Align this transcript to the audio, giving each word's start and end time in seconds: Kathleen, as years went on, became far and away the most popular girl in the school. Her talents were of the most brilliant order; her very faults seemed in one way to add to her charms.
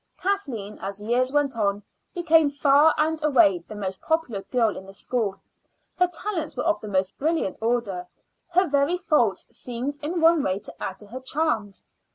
Kathleen, 0.17 0.79
as 0.79 0.99
years 0.99 1.31
went 1.31 1.55
on, 1.55 1.83
became 2.15 2.49
far 2.49 2.95
and 2.97 3.23
away 3.23 3.59
the 3.67 3.75
most 3.75 4.01
popular 4.01 4.41
girl 4.41 4.75
in 4.75 4.87
the 4.87 4.93
school. 4.93 5.35
Her 5.99 6.07
talents 6.07 6.57
were 6.57 6.63
of 6.63 6.81
the 6.81 6.87
most 6.87 7.19
brilliant 7.19 7.59
order; 7.61 8.07
her 8.47 8.67
very 8.67 8.97
faults 8.97 9.47
seemed 9.55 9.99
in 10.01 10.19
one 10.19 10.41
way 10.41 10.57
to 10.57 10.73
add 10.81 10.97
to 10.97 11.05
her 11.05 11.19
charms. 11.19 11.85